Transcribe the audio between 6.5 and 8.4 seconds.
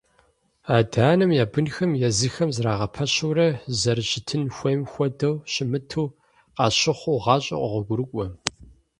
къащыхъуу гъащӀэр къогъуэгурыкӀуэ.